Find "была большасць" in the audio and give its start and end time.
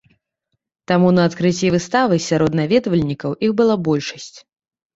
3.63-4.35